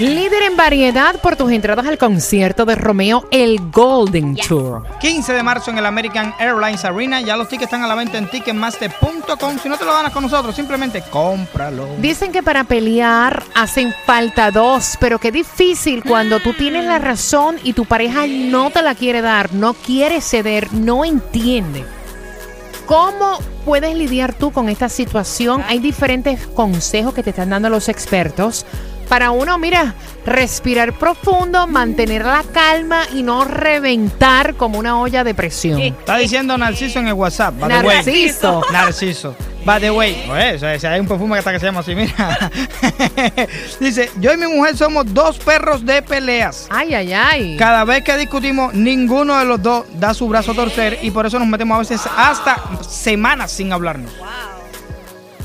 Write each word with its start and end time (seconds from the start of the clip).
Líder 0.00 0.42
en 0.42 0.56
variedad 0.56 1.20
por 1.20 1.36
tus 1.36 1.52
entradas 1.52 1.86
al 1.86 1.98
concierto 1.98 2.64
de 2.64 2.74
Romeo, 2.74 3.28
el 3.30 3.70
Golden 3.70 4.34
Tour. 4.34 4.82
15 5.00 5.32
de 5.32 5.42
marzo 5.44 5.70
en 5.70 5.78
el 5.78 5.86
American 5.86 6.34
Airlines 6.40 6.84
Arena. 6.84 7.20
Ya 7.20 7.36
los 7.36 7.48
tickets 7.48 7.66
están 7.66 7.84
a 7.84 7.86
la 7.86 7.94
venta 7.94 8.18
en 8.18 8.28
ticketmaster.com. 8.28 9.58
Si 9.62 9.68
no 9.68 9.78
te 9.78 9.84
lo 9.84 9.92
ganas 9.92 10.12
con 10.12 10.24
nosotros, 10.24 10.56
simplemente 10.56 11.00
cómpralo. 11.10 11.86
Dicen 12.00 12.32
que 12.32 12.42
para 12.42 12.64
pelear 12.64 13.44
hacen 13.54 13.94
falta 14.04 14.50
dos, 14.50 14.96
pero 14.98 15.20
qué 15.20 15.30
difícil 15.30 16.02
cuando 16.02 16.40
tú 16.40 16.54
tienes 16.54 16.86
la 16.86 16.98
razón 16.98 17.58
y 17.62 17.72
tu 17.72 17.84
pareja 17.84 18.26
no 18.26 18.70
te 18.70 18.82
la 18.82 18.96
quiere 18.96 19.22
dar, 19.22 19.54
no 19.54 19.74
quiere 19.74 20.20
ceder, 20.20 20.72
no 20.72 21.04
entiende. 21.04 21.84
¿Cómo 22.86 23.38
puedes 23.64 23.96
lidiar 23.96 24.34
tú 24.34 24.50
con 24.50 24.68
esta 24.68 24.88
situación? 24.88 25.62
Hay 25.68 25.78
diferentes 25.78 26.48
consejos 26.48 27.14
que 27.14 27.22
te 27.22 27.30
están 27.30 27.50
dando 27.50 27.70
los 27.70 27.88
expertos. 27.88 28.66
Para 29.08 29.30
uno, 29.30 29.58
mira, 29.58 29.94
respirar 30.26 30.92
profundo, 30.98 31.66
mantener 31.66 32.24
la 32.24 32.42
calma 32.52 33.02
y 33.12 33.22
no 33.22 33.44
reventar 33.44 34.54
como 34.54 34.78
una 34.78 34.98
olla 34.98 35.24
de 35.24 35.34
presión. 35.34 35.80
Está 35.80 36.16
diciendo 36.16 36.56
Narciso 36.58 36.98
en 36.98 37.08
el 37.08 37.14
WhatsApp. 37.14 37.54
by 37.58 37.68
the 37.68 37.86
way. 37.86 37.96
Narciso. 37.96 38.62
Narciso. 38.72 39.36
By 39.64 39.80
the 39.80 39.90
way. 39.90 40.28
Oye, 40.30 40.54
o 40.54 40.58
sea, 40.58 40.78
si 40.78 40.86
hay 40.86 41.00
un 41.00 41.08
perfume 41.08 41.34
que 41.34 41.38
hasta 41.38 41.52
que 41.52 41.58
se 41.60 41.66
llama 41.66 41.80
así, 41.80 41.94
mira. 41.94 42.50
Dice, 43.80 44.10
yo 44.20 44.32
y 44.32 44.36
mi 44.36 44.46
mujer 44.46 44.76
somos 44.76 45.12
dos 45.14 45.38
perros 45.38 45.86
de 45.86 46.02
peleas. 46.02 46.66
Ay, 46.70 46.94
ay, 46.94 47.12
ay. 47.12 47.56
Cada 47.56 47.84
vez 47.84 48.04
que 48.04 48.16
discutimos, 48.18 48.74
ninguno 48.74 49.38
de 49.38 49.46
los 49.46 49.62
dos 49.62 49.86
da 49.94 50.12
su 50.12 50.28
brazo 50.28 50.52
a 50.52 50.54
torcer 50.54 50.98
y 51.02 51.10
por 51.10 51.24
eso 51.24 51.38
nos 51.38 51.48
metemos 51.48 51.76
a 51.76 51.78
veces 51.78 52.02
hasta 52.14 52.58
semanas 52.86 53.52
sin 53.52 53.72
hablarnos. 53.72 54.12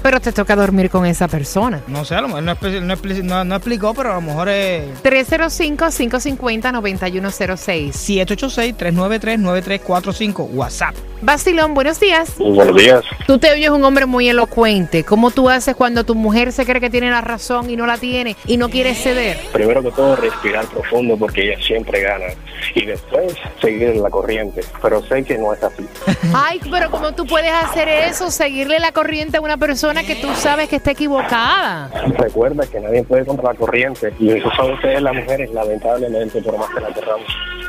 Pero 0.02 0.20
te 0.22 0.32
toca 0.32 0.56
dormir 0.56 0.90
con 0.90 1.06
esa 1.06 1.28
persona. 1.28 1.82
No 1.88 2.06
sé, 2.06 2.16
a 2.16 2.22
lo 2.22 2.28
mejor 2.30 2.44
no, 2.44 2.54
espe- 2.56 2.82
no 2.82 2.94
expli- 2.96 3.22
no- 3.24 3.44
no 3.44 3.56
explicó, 3.56 3.94
pero 3.94 4.12
a 4.12 4.16
lo 4.16 4.22
mejor 4.22 4.48
es 4.50 4.84
305-550-9106. 5.04 7.94
786-393-9345 7.94 10.48
WhatsApp. 10.54 10.96
Basilón, 11.22 11.74
buenos 11.74 12.00
días. 12.00 12.36
Buenos 12.38 12.78
días. 12.78 13.04
Tú 13.28 13.38
te 13.40 13.52
oyes 13.52 13.70
un 13.72 13.84
hombre 13.84 14.06
muy 14.06 14.30
elocuente. 14.30 15.04
¿Cómo 15.04 15.32
tú 15.32 15.50
haces 15.50 15.76
cuando 15.76 16.06
tu 16.06 16.16
mujer 16.16 16.54
se 16.54 16.66
cree 16.66 16.80
que 16.80 16.90
tiene 16.90 17.10
la 17.12 17.20
razón 17.20 17.70
y 17.70 17.76
no 17.76 17.86
la 17.86 17.98
tiene 17.98 18.38
y 18.46 18.56
no 18.56 18.70
quiere 18.70 18.96
ceder? 18.96 19.38
primero 19.52 19.84
que 19.84 19.92
todo 19.92 20.16
respirar 20.16 20.66
profundo 20.68 21.18
porque 21.18 21.52
ella 21.52 21.62
siempre 21.62 22.00
gana 22.02 22.28
y 22.74 22.86
después 22.86 23.34
seguir 23.62 23.98
la 23.98 24.10
corriente, 24.10 24.62
pero 24.82 25.04
sé 25.06 25.24
que 25.26 25.38
no 25.38 25.54
es 25.54 25.62
así. 25.62 25.86
Ay, 26.34 26.62
pero 26.72 26.90
¿cómo 26.90 27.12
tú 27.14 27.26
puedes 27.26 27.52
hacer 27.52 27.90
eso? 27.90 28.32
Seguirle 28.32 28.80
la 28.80 28.94
corriente 28.94 29.38
a 29.38 29.42
una 29.42 29.58
persona 29.58 29.89
que 29.98 30.16
tú 30.16 30.30
sabes 30.36 30.70
que 30.70 30.76
está 30.76 30.92
equivocada. 30.92 31.90
Recuerda 32.18 32.66
que 32.68 32.80
nadie 32.80 33.04
puede 33.04 33.26
contra 33.26 33.54
la 33.54 33.56
corriente 33.56 34.14
y 34.20 34.32
eso 34.32 34.50
son 34.56 34.74
ustedes 34.74 35.02
las 35.02 35.16
mujeres 35.16 35.52
lamentablemente 35.52 36.42
por 36.42 36.58
más 36.58 36.70
que 36.70 36.80
la 36.80 36.94
querramos. 36.94 37.28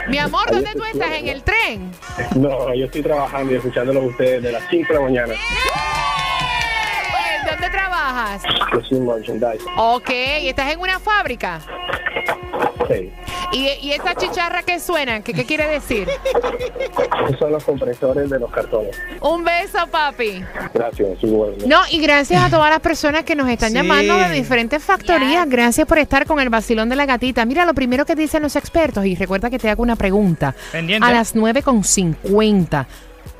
Mi 0.09 0.19
amor, 0.19 0.51
¿dónde 0.51 0.71
tú 0.75 0.85
estás? 0.85 1.13
¿En 1.13 1.29
el 1.29 1.43
tren? 1.43 1.91
No, 2.37 2.75
yo 2.75 2.85
estoy 2.87 3.03
trabajando 3.03 3.53
y 3.53 3.57
escuchándolo 3.57 4.01
a 4.01 4.05
ustedes 4.05 4.43
de 4.43 4.53
las 4.53 4.63
5 4.69 4.89
de 4.89 4.95
la 4.95 5.01
mañana. 5.01 5.35
¿Dónde 7.51 7.71
trabajas? 7.71 8.43
Yo 8.73 8.83
soy 8.83 9.01
merchandise. 9.01 9.65
Ok, 9.77 10.11
¿estás 10.11 10.73
en 10.73 10.81
una 10.81 11.01
fábrica? 11.01 11.61
Sí. 12.91 13.13
¿Y, 13.53 13.69
y 13.89 13.93
esa 13.93 14.15
chicharra 14.15 14.63
que 14.63 14.81
suena? 14.81 15.21
¿Qué, 15.23 15.33
qué 15.33 15.45
quiere 15.45 15.67
decir? 15.69 16.09
Esos 17.27 17.39
son 17.39 17.53
los 17.53 17.65
compresores 17.65 18.29
de 18.31 18.39
los 18.39 18.51
cartones. 18.51 18.97
Un 19.21 19.45
beso, 19.45 19.79
papi. 19.91 20.43
Gracias, 20.75 21.21
bueno. 21.23 21.57
No, 21.67 21.81
y 21.91 22.01
gracias 22.01 22.43
a 22.43 22.51
todas 22.51 22.71
las 22.71 22.81
personas 22.81 23.25
que 23.25 23.35
nos 23.35 23.49
están 23.49 23.71
Sí. 23.71 23.75
llamando 23.77 24.17
de 24.19 24.31
diferentes 24.31 24.83
factorías. 24.83 25.49
Gracias 25.49 25.87
por 25.87 25.99
estar 25.99 26.27
con 26.27 26.41
el 26.41 26.49
vacilón 26.49 26.89
de 26.89 26.97
la 26.97 27.07
gatita. 27.07 27.45
Mira, 27.45 27.65
lo 27.65 27.75
primero 27.75 28.05
que 28.05 28.15
dicen 28.15 28.43
los 28.43 28.57
expertos, 28.57 29.05
y 29.07 29.15
recuerda 29.15 29.51
que 29.51 29.59
te 29.59 29.69
hago 29.71 29.83
una 29.83 29.97
pregunta. 29.97 30.55
Pendiente. 30.73 31.07
A 31.07 31.13
las 31.13 31.35
9.50 31.37 32.87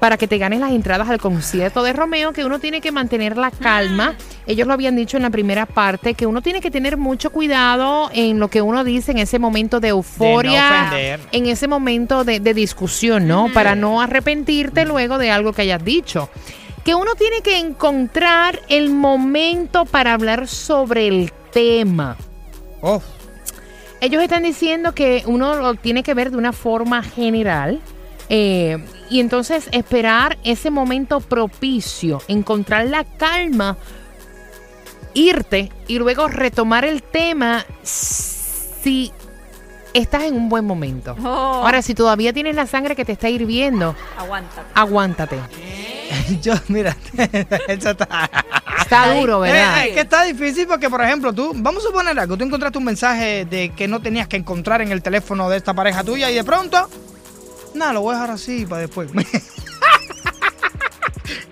para 0.01 0.17
que 0.17 0.27
te 0.27 0.39
ganes 0.39 0.59
las 0.61 0.73
entradas 0.73 1.09
al 1.11 1.21
concierto 1.21 1.83
de 1.83 1.93
Romeo, 1.93 2.33
que 2.33 2.45
uno 2.45 2.59
tiene 2.59 2.81
que 2.81 2.91
mantener 2.91 3.37
la 3.37 3.51
calma. 3.51 4.17
Ellos 4.47 4.67
lo 4.67 4.73
habían 4.73 4.97
dicho 4.97 5.19
en 5.19 5.23
la 5.23 5.31
primera 5.31 5.67
parte, 5.67 6.15
que 6.15 6.27
uno 6.27 6.41
tiene 6.41 6.61
que 6.63 6.71
tener 6.71 6.97
mucho 6.97 7.31
cuidado 7.31 8.11
en 8.13 8.41
lo 8.41 8.49
que 8.49 8.63
uno 8.63 8.83
dice 8.83 9.13
en 9.13 9.19
ese 9.19 9.39
momento 9.39 9.79
de 9.79 9.89
euforia, 9.89 10.87
ofender. 10.89 11.21
en 11.33 11.47
ese 11.47 11.69
momento 11.69 12.25
de, 12.25 12.41
de 12.41 12.55
discusión, 12.55 13.29
¿no? 13.29 13.49
Para 13.53 13.75
no 13.75 14.01
arrepentirte 14.01 14.87
luego 14.87 15.19
de 15.19 15.31
algo 15.31 15.53
que 15.53 15.63
hayas 15.63 15.85
dicho. 15.85 16.31
Que 16.83 16.95
uno 16.95 17.15
tiene 17.15 17.43
que 17.43 17.59
encontrar 17.59 18.59
el 18.69 18.89
momento 18.89 19.85
para 19.85 20.15
hablar 20.15 20.49
sobre 20.49 21.09
el 21.09 21.31
tema. 21.53 22.17
Oh, 22.81 23.03
Ellos 24.01 24.23
están 24.23 24.45
diciendo 24.45 24.93
que 24.95 25.23
uno 25.27 25.57
lo 25.57 25.75
tiene 25.75 26.03
que 26.03 26.15
ver 26.15 26.31
de 26.31 26.39
una 26.39 26.55
forma 26.55 27.03
general 27.03 27.81
eh, 28.33 28.79
y 29.11 29.19
entonces 29.19 29.69
esperar 29.73 30.39
ese 30.45 30.71
momento 30.71 31.21
propicio, 31.21 32.23
encontrar 32.29 32.87
la 32.87 33.03
calma, 33.03 33.77
irte 35.15 35.73
y 35.89 35.99
luego 35.99 36.29
retomar 36.29 36.85
el 36.85 37.03
tema 37.03 37.67
si 37.83 39.11
estás 39.93 40.23
en 40.23 40.35
un 40.35 40.49
buen 40.49 40.65
momento. 40.65 41.17
Ahora, 41.25 41.83
si 41.83 41.93
todavía 41.93 42.33
tienes 42.33 42.55
la 42.55 42.69
sangre 42.69 42.95
que 42.95 43.05
te 43.05 43.11
está 43.11 43.29
hirviendo, 43.29 43.97
Aguanta. 44.17 44.65
aguántate. 44.75 45.41
yo, 46.41 46.55
mira, 46.69 46.97
eso 47.69 47.91
está... 47.91 48.31
Está 48.81 49.15
duro, 49.15 49.41
¿verdad? 49.41 49.85
Eh, 49.85 49.89
es 49.89 49.95
que 49.95 50.01
está 50.01 50.25
difícil 50.25 50.67
porque, 50.67 50.91
por 50.91 51.01
ejemplo, 51.03 51.33
tú, 51.33 51.53
vamos 51.55 51.85
a 51.85 51.89
suponer 51.89 52.19
algo, 52.19 52.37
tú 52.37 52.45
encontraste 52.45 52.79
un 52.79 52.85
mensaje 52.85 53.45
de 53.45 53.71
que 53.71 53.87
no 53.87 54.01
tenías 54.01 54.27
que 54.27 54.37
encontrar 54.37 54.83
en 54.83 54.91
el 54.91 55.03
teléfono 55.03 55.49
de 55.49 55.59
esta 55.59 55.75
pareja 55.75 56.03
tuya 56.03 56.29
y 56.31 56.35
de 56.35 56.43
pronto, 56.43 56.89
nada, 57.75 57.93
lo 57.95 58.01
voy 58.03 58.13
a 58.15 58.19
dejar 58.21 58.31
así 58.35 58.67
para 58.67 58.83
después. 58.83 59.11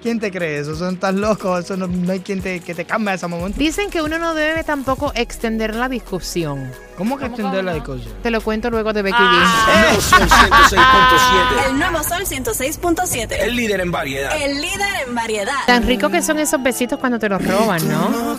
¿Quién 0.03 0.21
te 0.21 0.31
cree 0.31 0.61
eso? 0.61 0.77
Son 0.77 0.97
tan 0.97 1.21
locos, 1.21 1.65
eso 1.65 1.77
no, 1.77 1.87
no 1.89 2.13
hay 2.13 2.21
quien 2.21 2.41
te, 2.41 2.61
que 2.61 2.73
te 2.75 2.85
cambie 2.85 3.11
a 3.13 3.15
ese 3.15 3.27
momento. 3.27 3.59
Dicen 3.59 3.91
que 3.91 4.01
uno 4.01 4.17
no 4.19 4.33
debe 4.33 4.63
tampoco 4.63 5.13
extender 5.15 5.75
la 5.75 5.89
discusión. 5.89 6.71
¿Cómo 6.97 7.19
que 7.19 7.27
extender 7.27 7.65
la 7.65 7.75
discusión? 7.75 8.13
Te 8.23 8.31
lo 8.31 8.41
cuento 8.41 8.71
luego 8.71 8.93
de 8.93 9.03
Becky 9.03 9.17
Ah. 9.21 9.93
G. 9.97 10.01
Sol 10.01 10.21
106.7. 10.29 11.67
El 11.69 11.79
nuevo 11.79 12.03
Sol 12.05 12.23
106.7. 12.25 13.37
El 13.41 13.57
líder 13.57 13.81
en 13.81 13.91
variedad. 13.91 14.37
El 14.41 14.61
líder 14.61 14.89
en 15.07 15.15
variedad. 15.15 15.67
Tan 15.67 15.85
rico 15.85 16.09
que 16.11 16.23
son 16.23 16.39
esos 16.39 16.63
besitos 16.63 16.99
cuando 17.01 17.19
te 17.19 17.29
los 17.29 17.45
roban, 17.45 17.87
¿no? 17.89 18.39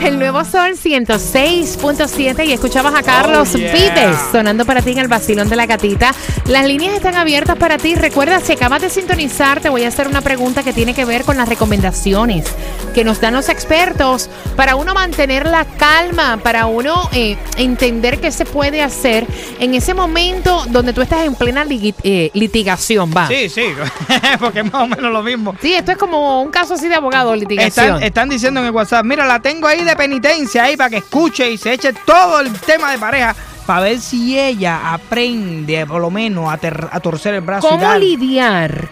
El 0.00 0.18
nuevo 0.18 0.44
Sol 0.44 0.72
106.7 0.72 2.46
y 2.46 2.52
escuchabas 2.52 2.94
a 2.94 3.02
Carlos 3.02 3.50
Oh, 3.54 3.58
yeah. 3.58 3.72
Vives 3.72 4.16
sonando 4.30 4.64
para 4.64 4.82
ti 4.82 4.92
en 4.92 4.98
el 4.98 5.08
vacilón 5.08 5.48
de 5.48 5.56
la 5.56 5.66
gatita. 5.66 6.14
Las 6.46 6.66
líneas 6.66 6.94
están 6.94 7.14
abiertas 7.14 7.56
para 7.56 7.78
ti. 7.78 7.94
Recuerda, 7.94 8.40
si 8.40 8.52
acabas 8.52 8.82
de 8.82 8.90
sintonizar, 8.90 9.60
te 9.60 9.68
voy 9.68 9.84
a 9.84 9.88
hacer 9.88 10.06
una 10.06 10.20
pregunta 10.20 10.62
que 10.62 10.72
tiene 10.72 10.94
que 10.94 11.04
ver 11.04 11.24
con 11.24 11.36
las 11.36 11.48
recomendaciones 11.48 12.44
que 12.94 13.04
nos 13.04 13.20
dan 13.20 13.34
los 13.34 13.48
expertos 13.48 14.30
para 14.56 14.74
uno 14.74 14.94
mantener 14.94 15.46
la 15.46 15.64
calma, 15.64 16.38
para 16.38 16.66
uno 16.66 17.08
eh, 17.12 17.36
entender 17.58 18.20
qué 18.20 18.30
se 18.30 18.44
puede 18.44 18.82
hacer 18.82 19.26
en 19.60 19.74
ese 19.74 19.92
momento 19.92 20.64
donde 20.68 20.92
tú 20.92 21.02
estás 21.02 21.26
en 21.26 21.34
plena 21.34 21.66
eh, 21.68 22.30
litigación, 22.32 23.12
va. 23.14 23.28
Sí, 23.28 23.48
sí, 23.48 23.64
porque 24.40 24.60
es 24.60 24.72
más 24.72 24.82
o 24.82 24.86
menos 24.86 25.12
lo 25.12 25.22
mismo. 25.22 25.54
Sí, 25.60 25.74
esto 25.74 25.92
es 25.92 25.98
como 25.98 26.42
un 26.42 26.50
caso 26.50 26.74
así 26.74 26.88
de 26.88 26.94
abogado, 26.94 27.34
litigación. 27.34 27.86
Están, 27.86 28.02
están 28.02 28.28
diciendo 28.28 28.60
en 28.60 28.66
el 28.66 28.72
WhatsApp, 28.72 29.04
mira, 29.04 29.26
la 29.26 29.40
tengo 29.40 29.66
ahí 29.66 29.84
de 29.86 29.96
penitencia 29.96 30.64
ahí 30.64 30.76
para 30.76 30.90
que 30.90 30.98
escuche 30.98 31.50
y 31.50 31.56
se 31.58 31.72
eche 31.72 31.92
todo 32.04 32.40
el 32.40 32.52
tema 32.52 32.90
de 32.92 32.98
pareja 32.98 33.34
para 33.66 33.80
ver 33.80 34.00
si 34.00 34.38
ella 34.38 34.92
aprende 34.92 35.86
por 35.86 36.00
lo 36.00 36.10
menos 36.10 36.52
a, 36.52 36.56
ter- 36.58 36.88
a 36.92 37.00
torcer 37.00 37.34
el 37.34 37.40
brazo. 37.40 37.66
y 37.66 37.70
¿Cómo 37.70 37.82
dar. 37.82 37.98
lidiar 37.98 38.88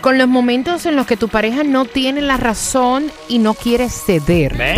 con 0.00 0.16
los 0.18 0.28
momentos 0.28 0.84
en 0.86 0.96
los 0.96 1.06
que 1.06 1.16
tu 1.18 1.28
pareja 1.28 1.62
no 1.62 1.84
tiene 1.84 2.20
la 2.22 2.36
razón 2.38 3.12
y 3.28 3.38
no 3.38 3.54
quiere 3.54 3.88
ceder? 3.90 4.56
¿Ve? 4.56 4.74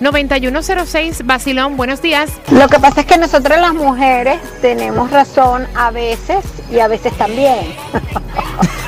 305-550-9106, 0.00 1.24
Basilón, 1.24 1.76
buenos 1.76 2.00
días. 2.02 2.30
Lo 2.50 2.68
que 2.68 2.78
pasa 2.78 3.00
es 3.02 3.06
que 3.06 3.18
nosotras 3.18 3.60
las 3.60 3.74
mujeres 3.74 4.40
tenemos 4.60 5.10
razón 5.10 5.66
a 5.74 5.90
veces 5.90 6.44
y 6.70 6.78
a 6.80 6.88
veces 6.88 7.12
también. 7.18 7.74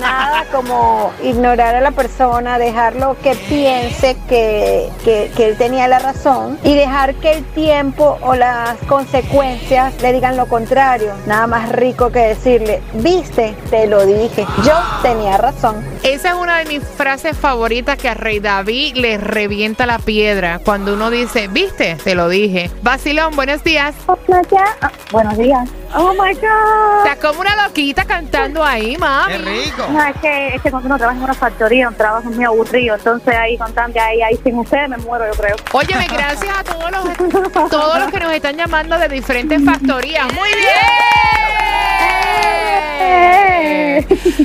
Nada 0.00 0.44
como 0.52 1.12
ignorar 1.22 1.74
a 1.74 1.80
la 1.80 1.90
persona, 1.92 2.58
dejarlo 2.58 3.16
que 3.22 3.34
piense 3.34 4.16
que, 4.28 4.88
que, 5.04 5.30
que 5.36 5.48
él 5.48 5.56
tenía 5.56 5.88
la 5.88 5.98
razón 5.98 6.58
y 6.62 6.74
dejar 6.74 7.14
que 7.16 7.32
el 7.32 7.44
tiempo 7.44 8.18
o 8.22 8.34
las 8.34 8.76
consecuencias 8.88 10.00
le 10.02 10.12
digan 10.12 10.36
lo 10.36 10.46
contrario. 10.46 11.12
Nada 11.26 11.46
más 11.46 11.70
rico 11.70 12.10
que 12.10 12.20
decirle, 12.20 12.82
viste, 12.94 13.54
te 13.70 13.86
lo 13.86 14.04
dije, 14.04 14.46
yo 14.64 14.74
tenía 15.02 15.36
razón. 15.36 15.84
Esa 16.02 16.28
es 16.30 16.34
una 16.34 16.58
de 16.58 16.66
mis 16.66 16.82
frases 16.82 17.36
favoritas 17.36 17.98
que 17.98 18.08
a 18.08 18.14
Rey 18.14 18.40
David 18.40 18.96
le 18.96 19.18
revienta 19.18 19.86
la 19.86 19.98
piedra. 19.98 20.60
Cuando 20.64 20.94
uno 20.94 21.10
dice, 21.10 21.48
viste, 21.48 21.96
te 22.02 22.14
lo 22.14 22.28
dije. 22.28 22.70
Basilón, 22.82 23.34
buenos 23.36 23.62
días. 23.64 23.94
Ah, 24.08 24.90
buenos 25.12 25.36
días. 25.38 25.68
Oh 25.98 26.12
my 26.12 26.34
God. 26.34 27.06
Estás 27.06 27.16
como 27.26 27.40
una 27.40 27.56
loquita 27.66 28.04
cantando 28.04 28.62
ahí, 28.64 28.92
Qué 28.92 28.98
mami. 28.98 29.36
rico. 29.38 29.86
No, 29.90 30.04
es 30.04 30.16
que, 30.20 30.54
es 30.56 30.62
que 30.62 30.70
cuando 30.70 30.88
uno 30.88 30.98
trabaja 30.98 31.16
en 31.18 31.24
una 31.24 31.34
factoría, 31.34 31.88
un 31.88 31.94
trabajo 31.94 32.28
muy 32.30 32.44
aburrido, 32.44 32.96
entonces 32.96 33.34
ahí 33.34 33.56
constante, 33.56 33.98
ahí, 33.98 34.20
ahí 34.22 34.38
sin 34.44 34.58
ustedes 34.58 34.88
me 34.90 34.98
muero, 34.98 35.26
yo 35.26 35.32
creo. 35.40 35.56
Óyeme, 35.72 36.06
gracias 36.08 36.58
a 36.58 36.64
todos 36.64 36.90
los, 36.90 37.70
todos 37.70 37.98
los 37.98 38.10
que 38.10 38.20
nos 38.20 38.32
están 38.32 38.56
llamando 38.56 38.98
de 38.98 39.08
diferentes 39.08 39.64
factorías. 39.64 40.26
¡Muy 40.34 40.48
bien! 40.54 40.76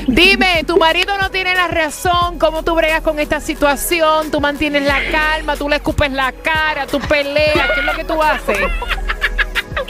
Dime, 0.06 0.64
tu 0.66 0.76
marido 0.78 1.16
no 1.18 1.30
tiene 1.30 1.54
la 1.54 1.68
razón. 1.68 2.38
¿Cómo 2.38 2.62
tú 2.62 2.74
bregas 2.74 3.02
con 3.02 3.18
esta 3.18 3.40
situación? 3.40 4.30
¿Tú 4.30 4.40
mantienes 4.40 4.82
la 4.84 4.98
calma? 5.10 5.56
¿Tú 5.56 5.68
le 5.68 5.76
escupes 5.76 6.10
la 6.12 6.32
cara? 6.32 6.86
¿Tú 6.86 6.98
peleas? 7.00 7.70
¿Qué 7.74 7.80
es 7.80 7.86
lo 7.86 7.92
que 7.94 8.04
tú 8.04 8.22
haces? 8.22 8.58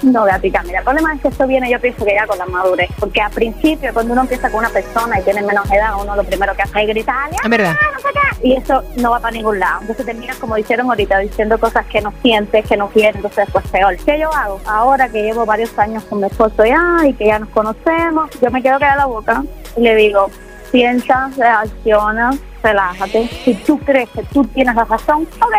No, 0.02 0.24
Gatica, 0.24 0.62
mira, 0.64 0.78
el 0.80 0.84
problema 0.84 1.14
es 1.14 1.20
que 1.22 1.28
esto 1.28 1.46
viene, 1.46 1.70
yo 1.70 1.80
pienso 1.80 2.04
que 2.04 2.12
ya 2.14 2.26
con 2.26 2.36
la 2.36 2.46
madurez, 2.46 2.90
porque 2.98 3.20
al 3.20 3.30
principio, 3.30 3.92
cuando 3.94 4.12
uno 4.14 4.22
empieza 4.22 4.50
con 4.50 4.58
una 4.58 4.68
persona 4.70 5.20
y 5.20 5.22
tiene 5.22 5.42
menos 5.42 5.70
edad, 5.70 5.92
uno 6.00 6.16
lo 6.16 6.24
primero 6.24 6.54
que 6.56 6.62
hace 6.62 6.82
es 6.82 6.88
gritar, 6.88 7.30
Es 7.32 7.48
verdad. 7.48 7.72
"Ah, 7.80 7.86
no 7.92 7.98
sé 8.00 8.08
qué", 8.12 8.48
y 8.48 8.56
eso 8.56 8.82
no 8.96 9.12
va 9.12 9.20
para 9.20 9.30
ningún 9.32 9.60
lado. 9.60 9.80
Entonces 9.82 10.04
terminas, 10.04 10.36
como 10.38 10.56
dijeron 10.56 10.88
ahorita, 10.88 11.18
diciendo 11.20 11.56
cosas 11.58 11.86
que 11.86 12.00
no 12.00 12.12
sientes, 12.20 12.66
que 12.66 12.76
no 12.76 12.88
quieres, 12.88 13.14
entonces 13.16 13.48
pues 13.52 13.64
peor. 13.68 13.96
¿Qué 13.98 14.18
yo 14.18 14.34
hago? 14.34 14.60
Ahora 14.66 15.08
que 15.08 15.22
llevo 15.22 15.46
varios 15.46 15.78
años 15.78 16.02
con 16.04 16.18
mi 16.20 16.26
esposo 16.26 16.64
ya 16.64 17.06
y 17.06 17.12
que 17.14 17.26
ya 17.26 17.38
nos 17.38 17.50
conocemos, 17.50 18.28
yo 18.40 18.50
me 18.50 18.60
quedo 18.60 18.80
callada 18.80 18.96
la 19.02 19.06
boca 19.06 19.44
y 19.76 19.82
le 19.82 19.94
digo, 19.94 20.30
piensa, 20.72 21.30
reacciona, 21.36 22.30
relájate. 22.62 23.28
Si 23.44 23.54
tú 23.54 23.78
crees 23.78 24.08
que 24.10 24.22
tú 24.24 24.44
tienes 24.46 24.74
la 24.74 24.84
razón, 24.84 25.28
ok, 25.40 25.54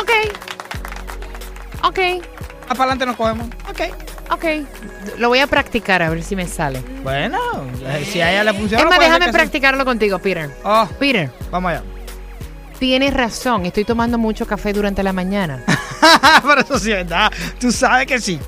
Ok. 0.00 0.10
Ok. 1.84 1.98
Para 2.68 2.82
adelante 2.82 3.06
nos 3.06 3.16
cogemos. 3.16 3.46
Ok. 3.68 3.80
Ok. 4.30 4.44
Lo 5.18 5.28
voy 5.28 5.38
a 5.40 5.46
practicar 5.46 6.02
a 6.02 6.10
ver 6.10 6.22
si 6.22 6.36
me 6.36 6.46
sale. 6.46 6.82
Bueno, 7.02 7.38
eh, 7.86 8.06
si 8.10 8.20
a 8.20 8.30
ella 8.30 8.44
le 8.44 8.52
funciona. 8.52 8.82
Es 8.82 8.88
más, 8.88 8.96
puede 8.96 9.10
ser 9.10 9.18
déjame 9.20 9.32
practicarlo 9.32 9.84
contigo, 9.84 10.18
Peter. 10.18 10.50
Oh, 10.64 10.86
Peter, 10.98 11.30
vamos 11.50 11.72
allá. 11.72 11.82
tienes 12.78 13.14
razón. 13.14 13.66
Estoy 13.66 13.84
tomando 13.84 14.18
mucho 14.18 14.46
café 14.46 14.72
durante 14.72 15.02
la 15.02 15.12
mañana. 15.12 15.64
Pero 16.42 16.60
eso 16.60 16.78
sí 16.78 16.92
es 16.92 16.98
verdad. 16.98 17.32
Tú 17.58 17.72
sabes 17.72 18.06
que 18.06 18.20
sí. 18.20 18.38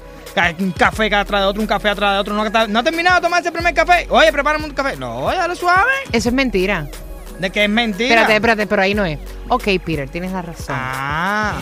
Un 0.59 0.73
café 0.73 1.13
atrás 1.15 1.41
de 1.43 1.47
otro, 1.47 1.61
un 1.61 1.67
café 1.67 1.89
atrás 1.89 2.15
de 2.15 2.19
otro. 2.21 2.35
No, 2.35 2.45
no 2.69 2.79
ha 2.79 2.83
terminado 2.83 3.17
de 3.17 3.23
tomar 3.23 3.41
ese 3.41 3.51
primer 3.51 3.75
café. 3.75 4.07
Oye, 4.11 4.33
prepárame 4.33 4.65
un 4.67 4.71
café. 4.73 4.97
No, 4.97 5.27
dale 5.27 5.57
suave. 5.57 5.91
Eso 6.13 6.29
es 6.29 6.35
mentira. 6.35 6.87
De 7.39 7.51
que 7.51 7.65
es 7.65 7.71
mentira. 7.71 8.09
Espérate, 8.09 8.35
espérate, 8.35 8.67
pero 8.67 8.83
ahí 8.83 8.95
no 8.95 9.05
es. 9.05 9.19
Ok, 9.49 9.65
Peter, 9.85 10.09
tienes 10.09 10.31
la 10.31 10.43
razón. 10.43 10.77
Ah, 10.79 11.55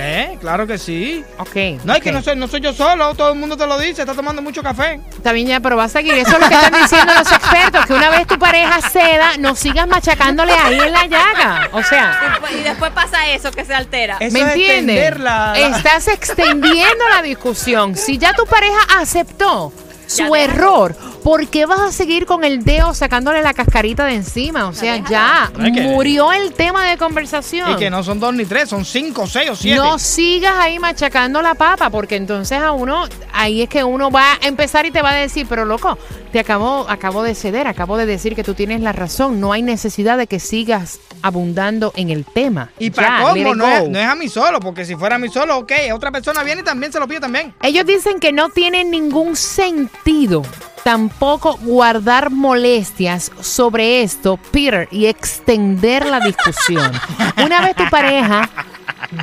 ve, 0.00 0.38
claro 0.40 0.66
que 0.66 0.78
sí. 0.78 1.24
Ok. 1.38 1.56
No, 1.84 1.94
es 1.94 2.02
que 2.02 2.12
no 2.12 2.22
soy, 2.22 2.36
no 2.36 2.46
soy 2.48 2.60
yo 2.60 2.72
solo, 2.72 3.14
todo 3.14 3.32
el 3.32 3.38
mundo 3.38 3.56
te 3.56 3.66
lo 3.66 3.78
dice, 3.78 4.02
está 4.02 4.14
tomando 4.14 4.42
mucho 4.42 4.62
café. 4.62 5.00
Está 5.16 5.32
bien 5.32 5.46
ya, 5.48 5.60
pero 5.60 5.76
va 5.76 5.84
a 5.84 5.88
seguir. 5.88 6.14
Eso 6.14 6.32
es 6.36 6.40
lo 6.40 6.48
que 6.48 6.54
están 6.54 6.82
diciendo 6.82 7.14
los 7.14 7.32
expertos, 7.32 7.86
que 7.86 7.92
una 7.94 8.10
vez 8.10 8.26
tu 8.26 8.38
pareja 8.38 8.80
ceda, 8.88 9.36
no 9.38 9.54
sigas 9.56 9.86
machacándole 9.88 10.52
ahí 10.52 10.78
en 10.78 10.92
la 10.92 11.06
llaga. 11.06 11.68
O 11.72 11.82
sea, 11.82 12.38
Y 12.58 12.62
después 12.62 12.90
pasa 12.92 13.26
eso, 13.28 13.50
que 13.50 13.64
se 13.64 13.74
altera. 13.74 14.16
Eso 14.20 14.32
¿me 14.32 14.40
es 14.40 14.46
entiendes? 14.48 15.18
la- 15.20 15.54
Estás 15.58 16.08
extendiendo 16.08 17.08
la 17.14 17.22
discusión. 17.22 17.96
Si 17.96 18.18
ya 18.18 18.32
tu 18.34 18.44
pareja 18.46 18.78
aceptó 18.98 19.72
su 20.06 20.18
Ya 20.34 20.40
error, 20.42 20.94
¿por 20.94 21.15
qué 21.48 21.66
vas 21.66 21.80
a 21.80 21.90
seguir 21.90 22.24
con 22.24 22.44
el 22.44 22.62
dedo 22.62 22.94
sacándole 22.94 23.42
la 23.42 23.52
cascarita 23.52 24.04
de 24.04 24.14
encima? 24.14 24.68
O 24.68 24.72
sea, 24.72 24.96
ya 25.08 25.50
murió 25.82 26.32
el 26.32 26.52
tema 26.52 26.86
de 26.86 26.96
conversación. 26.96 27.72
Y 27.72 27.76
que 27.76 27.90
no 27.90 28.04
son 28.04 28.20
dos 28.20 28.32
ni 28.32 28.44
tres, 28.44 28.68
son 28.68 28.84
cinco, 28.84 29.26
seis 29.26 29.50
o 29.50 29.56
siete. 29.56 29.76
No 29.76 29.98
sigas 29.98 30.54
ahí 30.56 30.78
machacando 30.78 31.42
la 31.42 31.56
papa, 31.56 31.90
porque 31.90 32.14
entonces 32.14 32.60
a 32.60 32.70
uno, 32.70 33.08
ahí 33.32 33.62
es 33.62 33.68
que 33.68 33.82
uno 33.82 34.08
va 34.08 34.34
a 34.34 34.46
empezar 34.46 34.86
y 34.86 34.92
te 34.92 35.02
va 35.02 35.10
a 35.10 35.14
decir, 35.16 35.46
pero 35.48 35.64
loco, 35.64 35.98
te 36.30 36.38
acabo, 36.38 36.86
acabo 36.88 37.24
de 37.24 37.34
ceder, 37.34 37.66
acabo 37.66 37.96
de 37.96 38.06
decir 38.06 38.36
que 38.36 38.44
tú 38.44 38.54
tienes 38.54 38.80
la 38.80 38.92
razón, 38.92 39.40
no 39.40 39.52
hay 39.52 39.62
necesidad 39.62 40.18
de 40.18 40.28
que 40.28 40.38
sigas 40.38 41.00
abundando 41.22 41.92
en 41.96 42.10
el 42.10 42.24
tema. 42.24 42.70
Y 42.78 42.90
para 42.90 43.22
cómo, 43.22 43.52
no 43.56 43.88
no 43.88 43.98
es 43.98 44.06
a 44.06 44.14
mí 44.14 44.28
solo, 44.28 44.60
porque 44.60 44.84
si 44.84 44.94
fuera 44.94 45.16
a 45.16 45.18
mí 45.18 45.28
solo, 45.28 45.58
ok, 45.58 45.72
otra 45.92 46.12
persona 46.12 46.44
viene 46.44 46.60
y 46.60 46.64
también 46.64 46.92
se 46.92 47.00
lo 47.00 47.08
pide 47.08 47.18
también. 47.18 47.52
Ellos 47.62 47.84
dicen 47.84 48.20
que 48.20 48.30
no 48.30 48.48
tiene 48.50 48.84
ningún 48.84 49.34
sentido 49.34 50.42
tampoco 50.84 51.56
guardar 51.62 52.30
molestias 52.30 53.30
sobre 53.40 54.02
esto, 54.02 54.38
Peter, 54.52 54.88
y 54.90 55.06
extender 55.06 56.06
la 56.06 56.20
discusión. 56.20 56.92
Una 57.44 57.60
vez 57.60 57.74
tu 57.76 57.88
pareja 57.90 58.48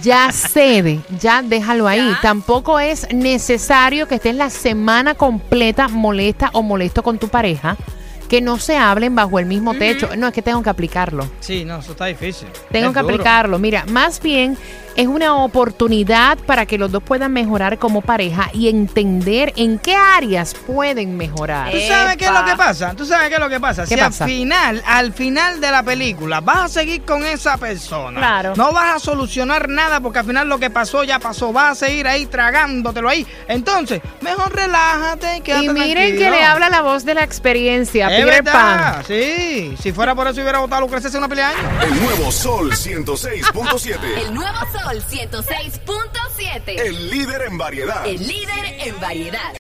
ya 0.02 0.32
cede, 0.32 1.02
ya 1.20 1.42
déjalo 1.42 1.88
ahí. 1.88 2.08
Ya. 2.10 2.20
Tampoco 2.22 2.80
es 2.80 3.08
necesario 3.14 4.08
que 4.08 4.16
estés 4.16 4.36
la 4.36 4.50
semana 4.50 5.16
completa 5.16 5.88
molesta 5.88 6.50
o 6.54 6.62
molesto 6.64 7.04
con 7.04 7.18
tu 7.18 7.28
pareja. 7.30 7.76
Que 8.30 8.42
no 8.42 8.58
se 8.58 8.78
hablen 8.78 9.14
bajo 9.14 9.38
el 9.38 9.46
mismo 9.46 9.76
techo. 9.76 10.10
No, 10.18 10.28
es 10.28 10.34
que 10.34 10.42
tengo 10.42 10.64
que 10.64 10.70
aplicarlo. 10.70 11.30
Sí, 11.40 11.66
no, 11.66 11.78
eso 11.80 11.92
está 11.92 12.06
difícil. 12.06 12.48
Tengo 12.72 12.88
Es 12.88 12.94
que 12.94 13.02
duro. 13.02 13.14
aplicarlo. 13.14 13.60
Mira, 13.60 13.86
más 13.90 14.20
bien 14.22 14.58
es 14.96 15.08
una 15.08 15.36
oportunidad 15.38 16.38
para 16.40 16.66
que 16.66 16.78
los 16.78 16.92
dos 16.92 17.04
puedan 17.04 17.34
mejorar 17.34 17.78
como 17.80 18.02
pareja 18.02 18.50
y 18.54 18.70
entender 18.70 19.54
en 19.56 19.80
qué 19.80 19.96
áreas 19.96 20.54
pueden 20.54 21.18
mejorar. 21.18 21.72
¿Tú 21.72 21.78
sabes 21.88 22.18
qué 22.18 22.26
es 22.26 22.32
lo 22.32 22.46
que 22.46 22.56
pasa? 22.56 22.94
¿Tú 22.96 23.06
sabes 23.06 23.30
qué 23.30 23.36
es 23.36 23.40
lo 23.40 23.50
que 23.50 23.60
pasa? 23.60 23.84
¿Qué 23.84 23.96
si 23.96 24.02
pasa? 24.02 24.24
al 24.26 24.30
final, 24.30 24.84
al 24.86 25.14
final 25.14 25.62
de 25.62 25.72
la 25.72 25.84
película 25.84 26.42
vas 26.42 26.66
a 26.66 26.68
seguir 26.70 27.04
con 27.04 27.26
esa 27.26 27.58
persona. 27.58 28.20
Claro. 28.20 28.54
No 28.56 28.72
vas 28.72 28.96
a 28.96 29.00
solucionar 29.00 29.70
nada 29.70 30.00
porque 30.00 30.20
al 30.20 30.26
final 30.26 30.48
lo 30.48 30.60
que 30.60 30.70
pasó 30.70 31.04
ya 31.04 31.20
pasó. 31.20 31.52
Vas 31.52 31.72
a 31.72 31.86
seguir 31.88 32.08
ahí 32.08 32.26
tragándotelo 32.26 33.10
ahí. 33.10 33.26
Entonces, 33.48 34.02
mejor 34.22 34.54
relájate, 34.56 35.42
quédate 35.42 35.66
Y 35.66 35.70
miren 35.70 36.18
que 36.18 36.30
le 36.30 36.44
habla 36.44 36.70
la 36.70 36.82
voz 36.82 37.06
de 37.06 37.14
la 37.16 37.24
experiencia, 37.24 38.16
Es 38.16 38.26
Peter 38.26 38.44
Pan. 38.44 39.04
sí. 39.06 39.76
Si 39.82 39.92
fuera 39.92 40.16
por 40.16 40.28
eso 40.28 40.42
hubiera 40.42 40.60
votado 40.60 40.78
a 40.78 40.82
Lucrecia 40.82 41.10
hace 41.10 41.18
una 41.18 41.28
pelea 41.28 41.50
de 41.50 41.56
años. 41.56 41.84
El 41.84 42.04
nuevo 42.04 42.32
Sol 42.32 42.72
106.7. 42.72 43.98
El 44.18 44.34
nuevo 44.34 44.58
Sol 44.84 45.02
106.7. 45.02 46.82
El 46.82 47.10
líder 47.10 47.44
en 47.44 47.58
variedad. 47.58 48.06
El 48.06 48.28
líder 48.28 48.66
en 48.86 49.00
variedad. 49.00 49.52